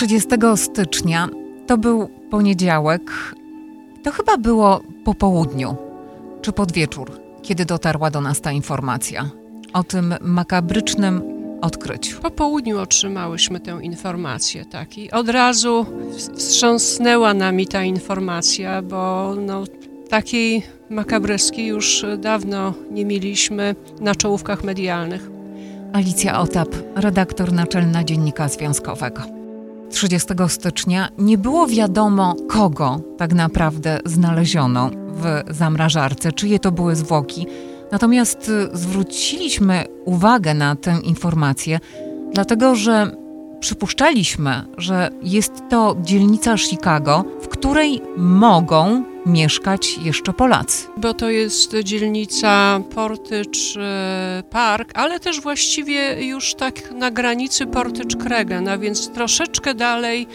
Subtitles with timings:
[0.00, 1.28] 30 stycznia
[1.66, 3.34] to był poniedziałek.
[4.02, 5.76] To chyba było po południu
[6.42, 7.10] czy pod wieczór,
[7.42, 9.30] kiedy dotarła do nas ta informacja
[9.72, 11.22] o tym makabrycznym
[11.60, 12.20] odkryciu.
[12.20, 15.86] Po południu otrzymałyśmy tę informację, tak, i od razu
[16.36, 19.64] wstrząsnęła nami ta informacja, bo no,
[20.08, 25.30] takiej makabreskiej już dawno nie mieliśmy na czołówkach medialnych.
[25.92, 29.39] Alicja Otap, redaktor naczelna Dziennika Związkowego.
[29.90, 37.46] 30 stycznia nie było wiadomo, kogo tak naprawdę znaleziono w zamrażarce, czyje to były zwłoki.
[37.92, 41.80] Natomiast y, zwróciliśmy uwagę na tę informację,
[42.32, 43.16] dlatego że
[43.60, 50.86] przypuszczaliśmy, że jest to dzielnica Chicago, w której mogą mieszkać jeszcze Polacy.
[50.96, 58.16] Bo to jest dzielnica Portycz e, Park, ale też właściwie już tak na granicy Portycz
[58.16, 60.26] Kregen, a więc troszeczkę dalej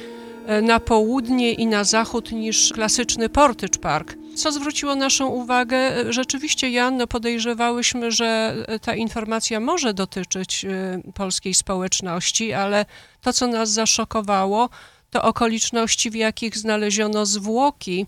[0.47, 4.15] e, na południe i na zachód niż klasyczny Portycz Park.
[4.35, 5.91] Co zwróciło naszą uwagę?
[6.13, 12.85] Rzeczywiście, Jan, no podejrzewałyśmy, że ta informacja może dotyczyć e, polskiej społeczności, ale
[13.21, 14.69] to, co nas zaszokowało,
[15.11, 18.05] to okoliczności, w jakich znaleziono zwłoki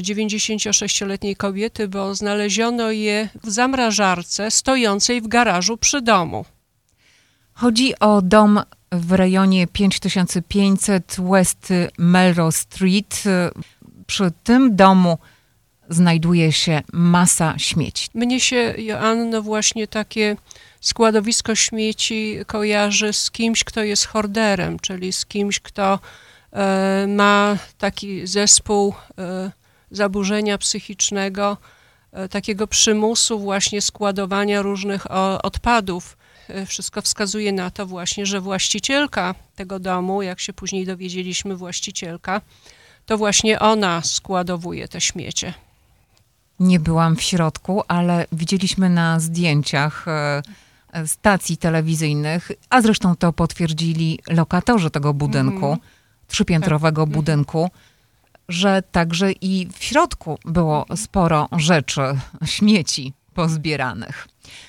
[0.00, 6.44] 96-letniej kobiety, bo znaleziono je w zamrażarce stojącej w garażu przy domu.
[7.54, 8.60] Chodzi o dom
[8.92, 13.22] w rejonie 5500 West Melrose Street.
[14.06, 15.18] Przy tym domu
[15.88, 18.08] znajduje się masa śmieci.
[18.14, 20.36] Mnie się, Joanno, właśnie takie
[20.80, 25.98] składowisko śmieci kojarzy z kimś, kto jest horderem, czyli z kimś, kto
[26.54, 29.50] E, ma taki zespół e,
[29.90, 31.56] zaburzenia psychicznego,
[32.12, 35.10] e, takiego przymusu właśnie składowania różnych
[35.42, 36.16] odpadów.
[36.66, 42.40] Wszystko wskazuje na to właśnie, że właścicielka tego domu, jak się później dowiedzieliśmy, właścicielka,
[43.06, 45.54] to właśnie ona składowuje te śmiecie.
[46.60, 50.06] Nie byłam w środku, ale widzieliśmy na zdjęciach
[51.06, 55.66] stacji telewizyjnych, a zresztą to potwierdzili lokatorzy tego budynku.
[55.66, 55.78] Mm
[56.34, 57.14] trzypiętrowego tak.
[57.14, 57.70] budynku,
[58.48, 62.02] że także i w środku było sporo rzeczy,
[62.44, 64.28] śmieci pozbieranych.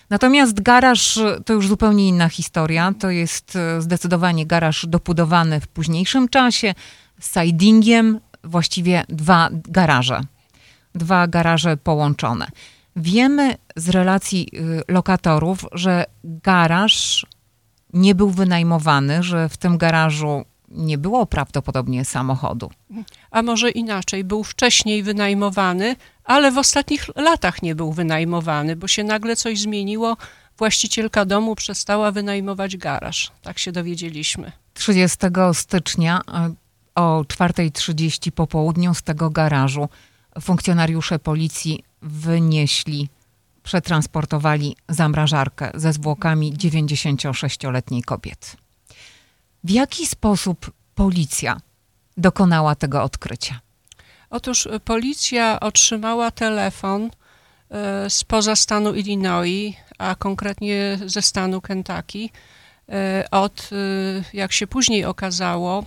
[0.09, 2.93] Natomiast garaż to już zupełnie inna historia.
[2.99, 6.73] To jest e, zdecydowanie garaż dobudowany w późniejszym czasie,
[7.19, 10.21] z sidingiem, właściwie dwa garaże.
[10.95, 12.47] Dwa garaże połączone.
[12.95, 17.25] Wiemy z relacji e, lokatorów, że garaż
[17.93, 22.71] nie był wynajmowany, że w tym garażu nie było prawdopodobnie samochodu.
[23.31, 29.03] A może inaczej, był wcześniej wynajmowany, ale w ostatnich latach nie był wynajmowany, bo się
[29.03, 30.17] nagle coś zmieniło.
[30.57, 33.31] Właścicielka domu przestała wynajmować garaż.
[33.41, 34.51] Tak się dowiedzieliśmy.
[34.73, 35.17] 30
[35.53, 36.53] stycznia e,
[36.95, 39.89] o 4.30 po południu z tego garażu
[40.41, 43.09] funkcjonariusze policji wynieśli,
[43.63, 48.47] przetransportowali zamrażarkę ze zwłokami 96-letniej kobiety.
[49.65, 51.57] W jaki sposób policja
[52.17, 53.59] dokonała tego odkrycia?
[54.29, 57.11] Otóż e, policja otrzymała telefon
[58.09, 62.29] spoza stanu Illinois, a konkretnie ze stanu Kentucky,
[62.89, 63.69] e, od,
[64.33, 65.83] jak się później okazało,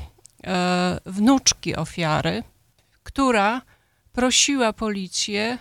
[1.06, 2.42] wnuczki ofiary,
[3.02, 3.62] która
[4.12, 5.58] prosiła policję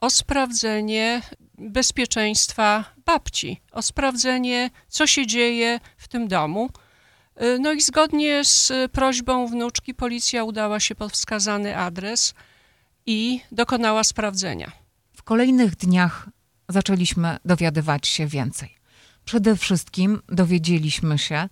[0.00, 1.22] o sprawdzenie
[1.58, 6.85] bezpieczeństwa babci, o sprawdzenie, co się dzieje w tym domu Y,
[7.60, 12.34] no i zgodnie z prośbą wnuczki policja udała się pod wskazany adres
[13.06, 14.72] i dokonała sprawdzenia.
[15.16, 16.28] W kolejnych dniach
[16.68, 18.76] zaczęliśmy dowiadywać się więcej.
[19.24, 21.48] Przede wszystkim dowiedzieliśmy się,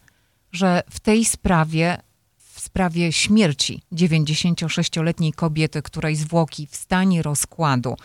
[0.52, 1.98] że w tej sprawie,
[2.38, 7.96] w sprawie śmierci 96-letniej kobiety, której zwłoki w stanie rozkładu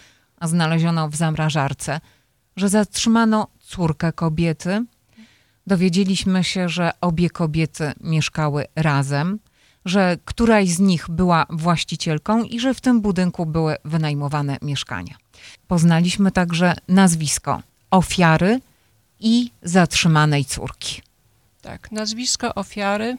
[0.42, 2.02] znaleziono w zamrażarce,
[2.56, 4.86] że zatrzymano córkę kobiety,
[5.70, 9.40] dowiedzieliśmy się, że obie kobiety mieszkały razem,
[9.86, 15.16] że któraś z nich była właścicielką i że w tym budynku były wynajmowane mieszkania.
[15.68, 17.62] Poznaliśmy także nazwisko
[17.92, 18.60] ofiary
[19.20, 21.02] i zatrzymanej córki.
[21.62, 23.18] Tak, nazwisko ofiary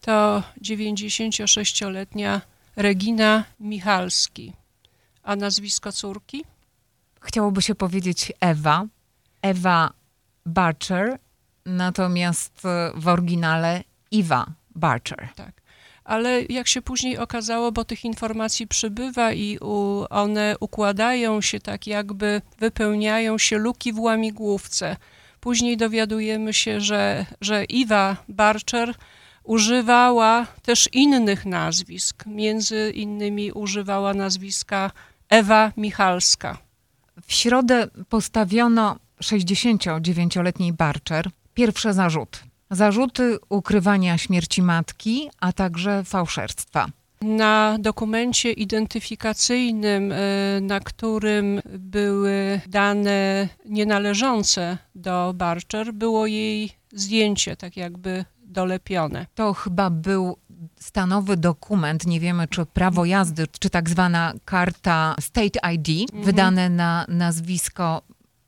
[0.00, 2.40] to 96-letnia
[2.76, 4.52] Regina Michalski.
[5.22, 6.44] A nazwisko córki?
[7.20, 8.86] Chciałoby się powiedzieć Ewa.
[9.42, 9.92] Ewa
[10.46, 11.18] Butcher
[11.66, 15.28] natomiast e, w oryginale Iwa Barcher.
[15.36, 15.62] Tak.
[16.04, 21.86] Ale jak się później okazało, bo tych informacji przybywa i u, one układają się tak,
[21.86, 24.96] jakby wypełniają się luki w łamigłówce.
[25.40, 28.94] Później dowiadujemy się, że, że Iwa Barcher
[29.44, 32.26] używała też innych nazwisk.
[32.26, 34.90] Między innymi używała nazwiska
[35.28, 36.58] Ewa Michalska.
[37.26, 42.38] W środę postawiono 69-letniej Barcher pierwsze zarzuty.
[42.70, 46.86] Zarzuty ukrywania śmierci matki, a także fałszerstwa.
[47.22, 50.16] Na dokumencie identyfikacyjnym, e,
[50.60, 59.26] na którym były dane nienależące do Barcher, było jej zdjęcie, tak jakby dolepione.
[59.34, 60.36] To chyba był
[60.80, 66.24] stanowy dokument, nie wiemy czy prawo jazdy, czy tak zwana karta State ID, mhm.
[66.24, 68.02] wydane na nazwisko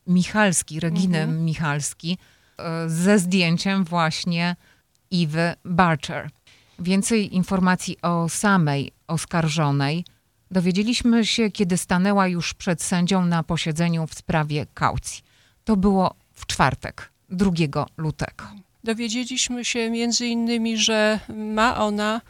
[0.07, 1.45] Michalski, Reginy mhm.
[1.45, 2.19] Michalski,
[2.87, 4.56] ze zdjęciem właśnie
[5.11, 6.31] Iwy Barcher.
[6.79, 10.05] Więcej informacji o samej oskarżonej
[10.51, 15.23] dowiedzieliśmy się, kiedy stanęła już przed sędzią na posiedzeniu w sprawie kaucji.
[15.65, 17.51] To było w czwartek, 2
[17.97, 18.45] lutego.
[18.85, 22.21] Dowiedzieliśmy się między innymi, że ma ona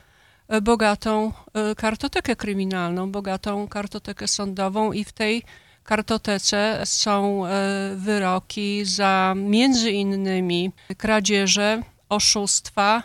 [0.62, 5.43] bogatą e, kartotekę kryminalną, bogatą kartotekę sądową i w tej
[5.84, 7.50] kartotece są e,
[7.96, 13.02] wyroki za między innymi kradzieże, oszustwa,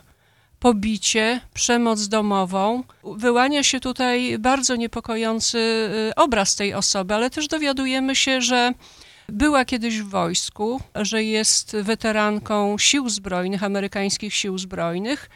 [0.60, 2.84] pobicie, przemoc domową.
[3.04, 8.74] Wyłania się tutaj bardzo niepokojący y, obraz tej osoby, ale też dowiadujemy się, że
[9.30, 15.30] była kiedyś w wojsku, że jest weteranką sił zbrojnych, amerykańskich sił zbrojnych,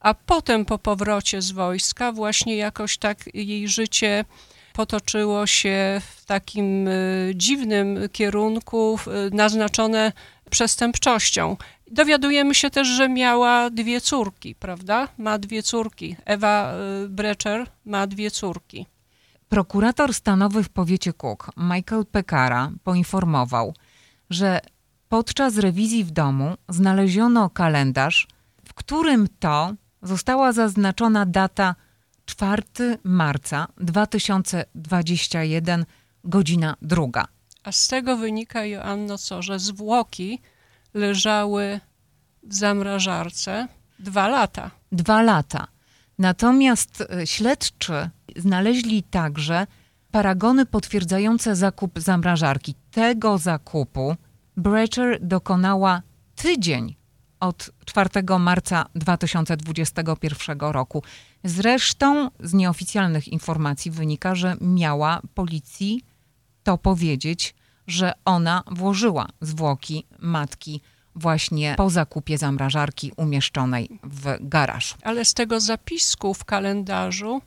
[0.00, 4.24] a potem po powrocie z wojska właśnie jakoś tak jej życie
[4.72, 10.12] potoczyło się w takim y, dziwnym kierunku, y, naznaczone
[10.50, 11.56] przestępczością.
[11.90, 15.08] Dowiadujemy się też, że miała dwie córki, prawda?
[15.18, 16.16] Ma dwie córki.
[16.24, 16.74] Ewa
[17.04, 18.86] y, Brecher ma dwie córki.
[19.48, 23.74] Prokurator stanowy w powiecie Cook, Michael Pekara, poinformował,
[24.30, 24.60] że
[25.08, 28.28] podczas rewizji w domu znaleziono kalendarz,
[28.64, 31.74] w którym to została zaznaczona data
[32.30, 32.62] 4
[33.04, 35.84] marca 2021,
[36.24, 37.26] godzina druga.
[37.64, 40.40] A z tego wynika, Joanno, co, że zwłoki
[40.94, 41.80] leżały
[42.42, 43.68] w zamrażarce
[43.98, 44.70] dwa lata.
[44.92, 45.66] Dwa lata.
[46.18, 49.66] Natomiast e, śledczy znaleźli także
[50.10, 52.74] paragony potwierdzające zakup zamrażarki.
[52.90, 54.16] Tego zakupu
[54.56, 56.02] Brecher dokonała
[56.36, 56.96] tydzień
[57.40, 61.02] od 4 marca 2021 roku.
[61.44, 66.04] Zresztą z nieoficjalnych informacji wynika, że miała policji
[66.62, 67.54] to powiedzieć
[67.90, 70.80] że ona włożyła zwłoki matki
[71.14, 74.94] właśnie po zakupie zamrażarki umieszczonej w garażu.
[75.02, 77.42] Ale z tego zapisku w kalendarzu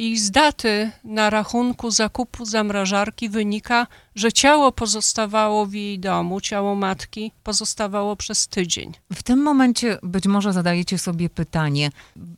[0.00, 6.74] i z daty na rachunku zakupu zamrażarki wynika, że ciało pozostawało w jej domu, ciało
[6.74, 8.92] matki pozostawało przez tydzień.
[9.12, 11.90] W tym momencie być może zadajecie sobie pytanie,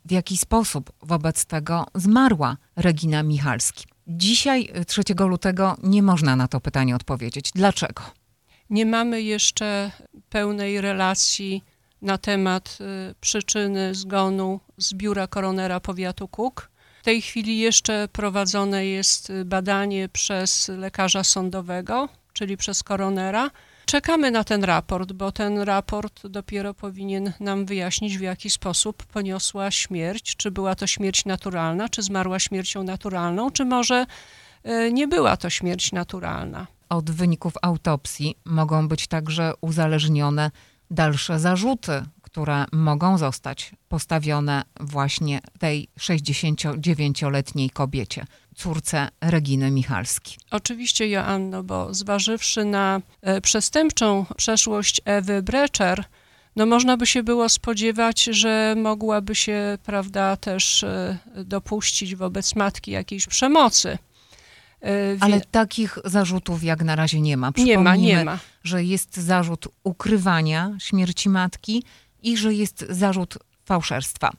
[0.04, 3.84] w jaki sposób wobec tego zmarła Regina Michalski.
[4.06, 7.50] Dzisiaj, 3 y, lutego, nie można na to pytanie odpowiedzieć.
[7.54, 8.02] Dlaczego?
[8.70, 9.90] Nie mamy jeszcze
[10.28, 11.64] pełnej relacji
[12.02, 12.78] na temat
[13.10, 16.71] y, przyczyny zgonu z biura koronera powiatu Kuk.
[17.02, 23.50] W tej chwili jeszcze prowadzone jest y, badanie przez lekarza sądowego, czyli przez koronera.
[23.86, 29.70] Czekamy na ten raport, bo ten raport dopiero powinien nam wyjaśnić, w jaki sposób poniosła
[29.70, 30.36] śmierć.
[30.36, 34.06] Czy była to śmierć naturalna, czy zmarła śmiercią naturalną, czy może
[34.62, 36.66] e, nie była to śmierć naturalna.
[36.88, 40.50] Od wyników autopsji mogą być także uzależnione
[40.90, 50.36] dalsze zarzuty, które mogą zostać postawione właśnie tej 69-letniej kobiecie córce Reginy Michalski.
[50.50, 56.04] Oczywiście, Joanno, bo zważywszy na e, przestępczą przeszłość Ewy Brecher,
[56.56, 62.90] no można by się było spodziewać, że mogłaby się, prawda, też e, dopuścić wobec matki
[62.90, 63.98] jakiejś przemocy.
[64.82, 67.52] E, Ale takich zarzutów jak na razie nie ma.
[67.56, 68.38] Nie ma, nie ma.
[68.64, 71.84] że jest zarzut ukrywania śmierci matki
[72.22, 74.30] i że jest zarzut fałszerstwa.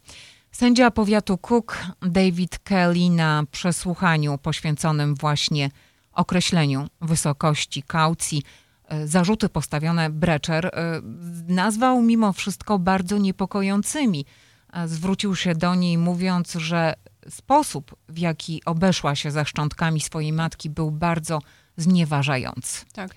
[0.51, 5.69] Sędzia powiatu Cook David Kelly na przesłuchaniu poświęconym właśnie
[6.13, 8.43] określeniu wysokości kaucji
[8.85, 11.01] e, zarzuty postawione Brecher e,
[11.47, 14.25] nazwał mimo wszystko bardzo niepokojącymi.
[14.73, 16.93] E, zwrócił się do niej mówiąc, że
[17.29, 21.39] sposób w jaki obeszła się ze szczątkami swojej matki był bardzo
[21.77, 22.85] znieważający.
[22.93, 23.15] Tak,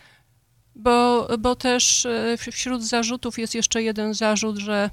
[0.76, 2.06] bo, bo też
[2.52, 4.90] wśród zarzutów jest jeszcze jeden zarzut, że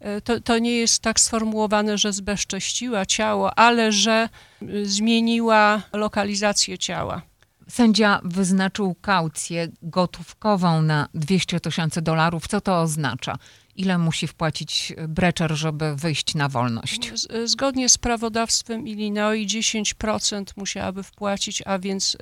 [0.00, 4.28] E, to, to nie jest tak sformułowane, że zbezcześciła ciało, ale że
[4.62, 7.22] y, zmieniła lokalizację ciała.
[7.68, 12.48] Sędzia wyznaczył kaucję gotówkową na 200 tysięcy dolarów.
[12.48, 13.38] Co to oznacza?
[13.78, 17.12] ile musi wpłacić Breczer, żeby wyjść na wolność?
[17.14, 22.16] Z, zgodnie z prawodawstwem Illinois 10% musiałaby wpłacić, a więc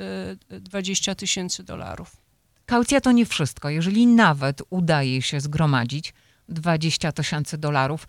[0.51, 2.24] 20 tysięcy dolarów.
[2.67, 3.71] Kaucja to nie wszystko.
[3.71, 6.15] Jeżeli nawet udaje się zgromadzić
[6.49, 8.07] 20 tysięcy dolarów,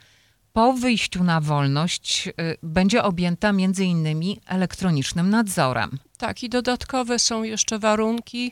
[0.54, 2.32] po wyjściu na wolność y,
[2.64, 6.00] będzie objęta między innymi elektronicznym nadzorem.
[6.18, 8.52] Tak, i dodatkowe są jeszcze warunki.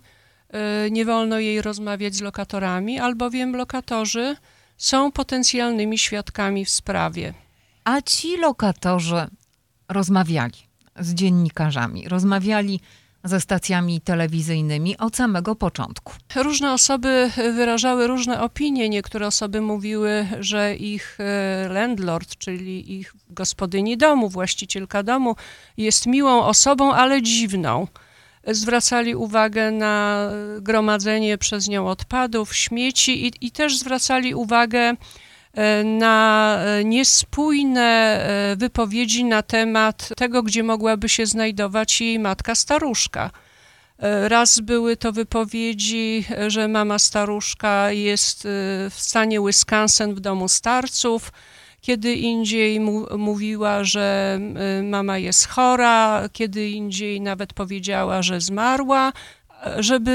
[0.88, 4.36] Y, nie wolno jej rozmawiać z lokatorami, albowiem lokatorzy
[4.78, 7.34] są potencjalnymi świadkami w sprawie.
[7.84, 9.28] A ci lokatorzy
[9.90, 10.58] rozmawiali
[11.00, 12.80] z dziennikarzami, rozmawiali
[13.24, 16.14] ze stacjami telewizyjnymi od samego początku.
[16.36, 18.90] Różne osoby wyrażały różne opinie.
[18.90, 25.36] Niektóre osoby mówiły, że ich e, landlord, czyli ich gospodyni domu, właścicielka domu,
[25.78, 27.88] jest miłą osobą, ale dziwną.
[28.48, 30.30] Zwracali uwagę na
[30.62, 34.94] gromadzenie przez nią odpadów, śmieci i, i też zwracali uwagę
[35.84, 43.32] na e, niespójne e, wypowiedzi na temat tego, gdzie mogłaby się znajdować jej matka staruszka.
[44.28, 48.44] Raz były to wypowiedzi, że mama staruszka jest
[48.90, 51.32] w stanie Wisconsin w domu starców,
[51.82, 54.40] kiedy indziej mu, mówiła, że
[54.84, 59.12] mama jest chora, kiedy indziej nawet powiedziała, że zmarła,
[59.80, 60.12] żeby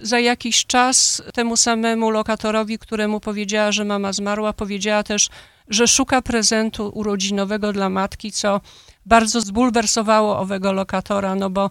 [0.00, 5.28] y, za jakiś czas temu samemu lokatorowi, któremu powiedziała, że mama zmarła, powiedziała też,
[5.68, 8.60] że szuka prezentu urodzinowego dla matki, co
[9.06, 11.70] bardzo zbulwersowało owego lokatora, no bo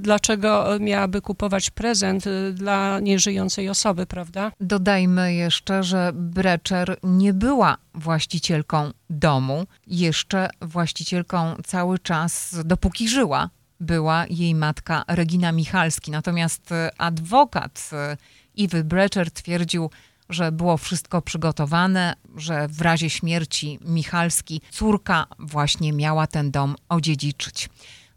[0.00, 4.52] dlaczego miałaby kupować prezent y, dla nieżyjącej osoby, prawda?
[4.60, 13.50] Dodajmy jeszcze, że Breczer nie była właścicielką domu, jeszcze właścicielką cały czas, dopóki żyła
[13.84, 16.10] była jej matka Regina Michalski.
[16.10, 18.16] Natomiast e, adwokat e,
[18.54, 19.90] Iwy Brecher twierdził,
[20.28, 27.68] że było wszystko przygotowane, że w razie śmierci Michalski córka właśnie miała ten dom odziedziczyć.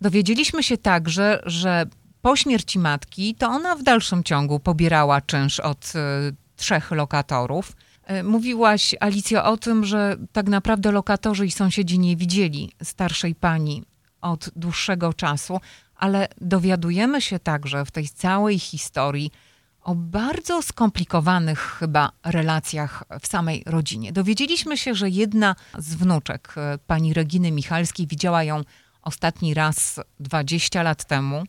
[0.01, 1.86] Dowiedzieliśmy się także, że
[2.21, 6.00] po śmierci matki to ona w dalszym ciągu pobierała czynsz od y,
[6.55, 7.75] trzech lokatorów.
[8.12, 13.83] Y, mówiłaś, Alicjo, o tym, że tak naprawdę lokatorzy i sąsiedzi nie widzieli starszej pani
[14.21, 15.59] od dłuższego czasu,
[15.95, 19.31] ale dowiadujemy się także w tej całej historii
[19.88, 24.13] o bardzo skomplikowanych chyba relacjach w samej rodzinie.
[24.13, 28.62] Dowiedzieliśmy się, że jedna z wnuczek e, pani Reginy Michalskiej widziała ją
[29.01, 31.43] ostatni raz 20 lat temu,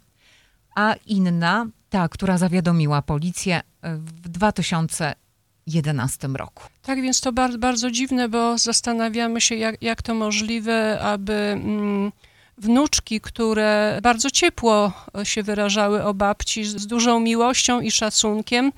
[0.76, 6.64] a inna, ta, która zawiadomiła policję e, w 2011 roku.
[6.82, 11.32] Tak, więc to bardzo, bardzo dziwne, bo zastanawiamy się, jak, jak to możliwe, aby.
[11.32, 12.12] Mm,
[12.58, 14.92] wnuczki, które bardzo ciepło
[15.24, 18.72] się wyrażały o babci, z dużą miłością i szacunkiem,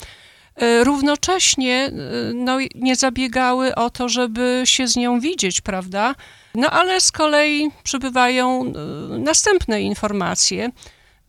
[0.57, 1.93] e, równocześnie e,
[2.35, 6.15] no, nie zabiegały o to, żeby się z nią widzieć, prawda?
[6.55, 10.71] No ale z kolei przybywają e, następne informacje.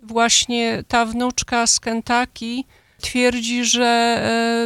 [0.04, 2.64] Właśnie ta wnuczka z Kentucky
[3.02, 3.86] twierdzi, że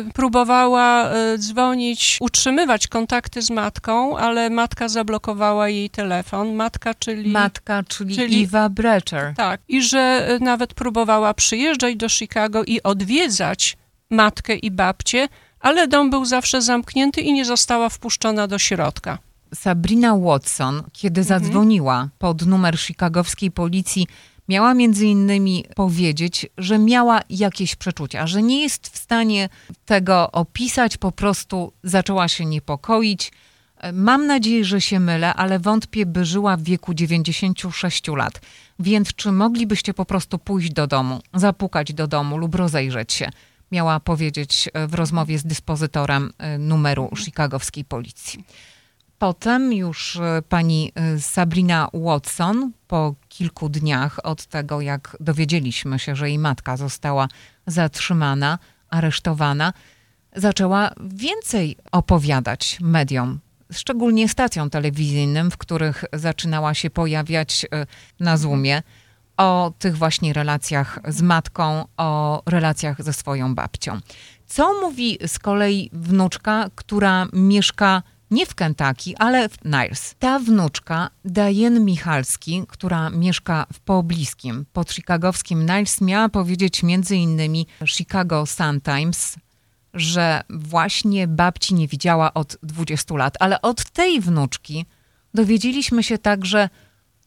[0.07, 6.53] e, próbowała e, dzwonić, utrzymywać kontakty z matką, ale matka zablokowała jej telefon.
[6.53, 7.31] Matka, czyli.
[7.31, 9.33] Matka, czyli, czyli Eva Brecher.
[9.37, 9.61] Tak.
[9.67, 13.77] I że e, nawet próbowała przyjeżdżać do Chicago i odwiedzać
[14.09, 15.27] matkę i babcię,
[15.59, 19.17] ale dom był zawsze zamknięty i nie została wpuszczona do środka.
[19.53, 21.41] Sabrina Watson, kiedy mhm.
[21.41, 24.07] zadzwoniła pod numer chicagowskiej policji,
[24.49, 29.49] miała między innymi powiedzieć, że miała jakieś przeczucia, że nie jest w stanie
[29.85, 33.31] tego opisać, po prostu zaczęła się niepokoić.
[33.93, 38.41] Mam nadzieję, że się mylę, ale wątpię, by żyła w wieku 96 lat.
[38.79, 43.29] Więc czy moglibyście po prostu pójść do domu, zapukać do domu lub rozejrzeć się?
[43.71, 48.43] Miała powiedzieć w rozmowie z dyspozytorem y, numeru chicagowskiej policji.
[49.19, 56.15] Potem już e, pani e, Sabrina Watson, po kilku dniach od tego, jak dowiedzieliśmy się,
[56.15, 57.27] że jej matka została
[57.67, 59.73] zatrzymana, aresztowana,
[60.35, 63.39] zaczęła więcej opowiadać mediom,
[63.71, 67.85] szczególnie stacjom telewizyjnym, w których zaczynała się pojawiać e,
[68.19, 68.83] na Zoomie,
[69.37, 73.99] o tych właśnie relacjach z matką, o relacjach ze swoją babcią.
[74.45, 80.15] Co mówi z kolei wnuczka, która mieszka nie w Kentucky, ale w Niles.
[80.19, 87.67] Ta wnuczka, Diane Michalski, która mieszka w pobliskim, pod chicagowskim Niles, miała powiedzieć między innymi
[87.85, 89.35] Chicago Sun-Times,
[89.93, 93.35] że właśnie babci nie widziała od 20 lat.
[93.39, 94.85] Ale od tej wnuczki
[95.33, 96.69] dowiedzieliśmy się także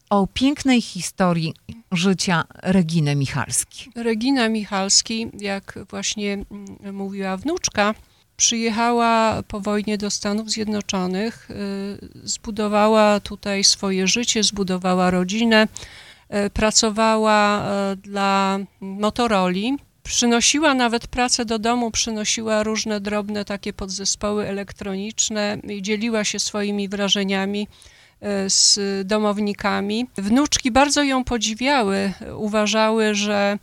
[0.09, 1.53] o pięknej historii
[1.91, 3.91] życia Reginy Michalski.
[3.95, 7.93] Regina Michalski, jak właśnie mm, mówiła wnuczka,
[8.39, 11.49] Przyjechała po wojnie do Stanów Zjednoczonych,
[12.23, 15.67] zbudowała tutaj swoje życie, zbudowała rodzinę,
[16.53, 17.65] pracowała
[17.95, 19.53] dla Motorola
[20.03, 26.89] Przynosiła nawet pracę do domu, przynosiła różne drobne takie podzespoły elektroniczne i dzieliła się swoimi
[26.89, 27.67] wrażeniami
[28.47, 30.07] z domownikami.
[30.17, 33.57] Wnuczki bardzo ją podziwiały, uważały, że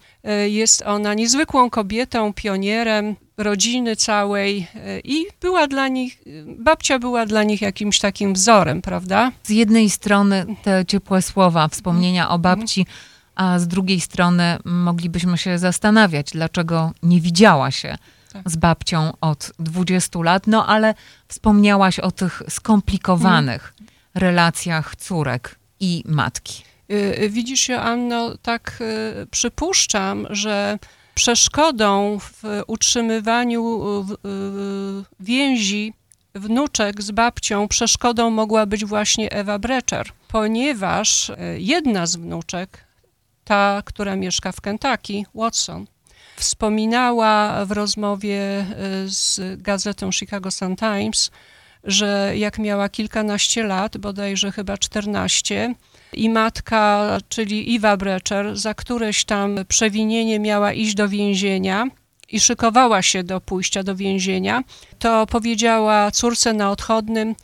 [0.47, 6.23] jest ona niezwykłą kobietą, pionierem rodziny całej e, i była dla nich,
[6.59, 9.33] babcia była dla nich jakimś takim wzorem, prawda?
[9.43, 12.87] Z jednej strony te ciepłe słowa, wspomnienia o babci,
[13.35, 17.99] a z drugiej strony moglibyśmy się zastanawiać, dlaczego nie widziała się
[18.33, 18.51] tak.
[18.51, 20.95] z babcią od 20 lat, no ale
[21.29, 23.95] wspomniałaś o tych skomplikowanych hmm.
[24.15, 26.63] relacjach córek i matki.
[26.91, 28.79] Y, y, widzisz, Joanno, tak
[29.23, 30.79] y, przypuszczam, że
[31.17, 33.81] przeszkodą w utrzymywaniu
[35.21, 35.93] więzi
[36.35, 42.85] wnuczek z babcią, przeszkodą mogła być właśnie Ewa Breczer, ponieważ jedna z wnuczek,
[43.45, 45.87] ta, która mieszka w Kentucky, Watson,
[46.37, 48.67] wspominała w rozmowie e,
[49.07, 51.31] z gazetą Chicago Sun-Times,
[51.85, 55.75] że jak miała kilkanaście lat, bodajże chyba 14,
[56.13, 61.87] i matka, czyli Iwa Breczer, za któreś tam przewinienie miała iść do więzienia
[62.29, 64.63] i szykowała się do pójścia do więzienia,
[64.99, 67.35] to powiedziała córce na odchodnym: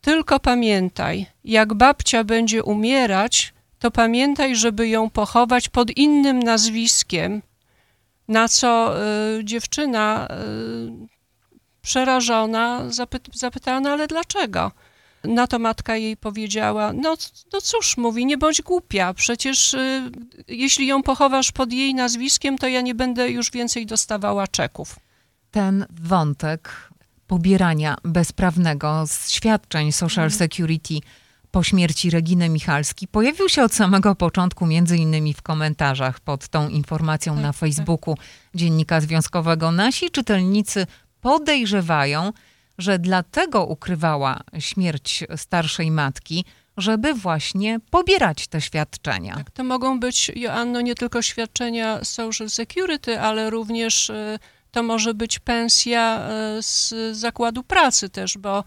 [0.00, 7.42] Tylko pamiętaj, jak babcia będzie umierać, to pamiętaj, żeby ją pochować pod innym nazwiskiem,
[8.28, 8.94] na co
[9.38, 11.06] y, dziewczyna y,
[11.82, 14.72] przerażona zapy- zapytała, no ale dlaczego?
[15.26, 17.16] Na to matka jej powiedziała, no,
[17.52, 20.10] no cóż, mówi, nie bądź głupia, przecież y,
[20.48, 24.96] jeśli ją pochowasz pod jej nazwiskiem, to ja nie będę już więcej dostawała czeków.
[25.50, 26.90] Ten wątek
[27.26, 30.38] pobierania bezprawnego z świadczeń Social mhm.
[30.38, 30.94] Security
[31.50, 36.68] po śmierci Reginy Michalski pojawił się od samego początku, między innymi w komentarzach pod tą
[36.68, 37.56] informacją na tak, tak.
[37.56, 38.14] Facebooku
[38.54, 39.72] Dziennika Związkowego.
[39.72, 40.86] Nasi czytelnicy
[41.20, 42.32] podejrzewają,
[42.78, 46.44] że dlatego ukrywała śmierć starszej matki,
[46.76, 49.34] żeby właśnie pobierać te świadczenia.
[49.36, 54.38] Tak, to mogą być, Joanno, nie tylko świadczenia Social Security, ale również y,
[54.70, 58.64] to może być pensja y, z zakładu pracy też, bo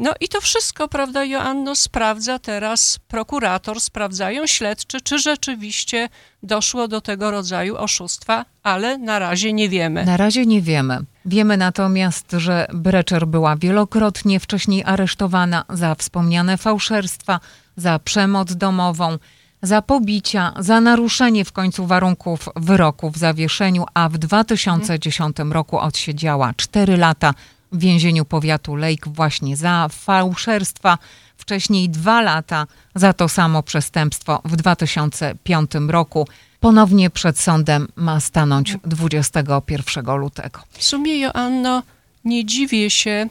[0.00, 6.08] no i to wszystko, prawda, Joanno, sprawdza teraz prokurator, sprawdzają śledczy, czy rzeczywiście
[6.42, 10.04] doszło do tego rodzaju oszustwa, ale na razie nie wiemy.
[10.04, 10.98] Na razie nie wiemy.
[11.26, 17.40] Wiemy natomiast, że Breczer była wielokrotnie wcześniej aresztowana za wspomniane fałszerstwa,
[17.76, 19.18] za przemoc domową,
[19.62, 26.54] za pobicia, za naruszenie w końcu warunków wyroku w zawieszeniu, a w 2010 roku odsiedziała
[26.56, 27.34] 4 lata
[27.72, 30.98] w więzieniu powiatu Lake właśnie za fałszerstwa.
[31.36, 36.28] Wcześniej dwa lata za to samo przestępstwo w 2005 roku.
[36.60, 40.60] Ponownie przed sądem ma stanąć 21 lutego.
[40.70, 41.82] W sumie, Joanno,
[42.24, 43.28] nie dziwię się,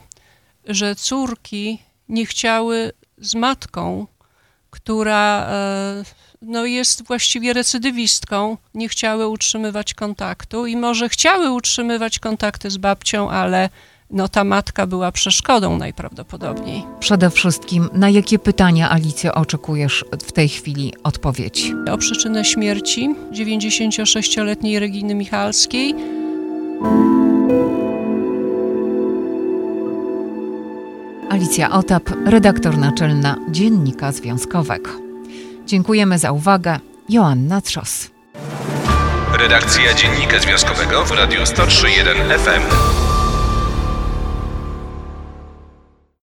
[0.66, 4.08] że córki nie chciały z matką,
[4.70, 6.04] która e,
[6.42, 13.30] no, jest właściwie recydywistką, nie chciały utrzymywać kontaktu i może chciały utrzymywać kontakty z babcią,
[13.30, 13.70] ale
[14.10, 16.84] no ta matka była przeszkodą najprawdopodobniej.
[17.00, 21.74] Przede wszystkim, na jakie pytania, Alicjo, oczekujesz w tej chwili odpowiedzi?
[21.92, 25.96] O przyczynę śmierci 96-letniej Reginy Michalskiej.
[31.30, 34.90] Alicja Otap, redaktor naczelna Dziennika Związkowego.
[35.66, 36.80] Dziękujemy za uwagę.
[37.10, 38.12] Joanna Trzos.
[39.40, 43.15] Redakcja Dziennika Związkowego w Radiu 103.1 FM.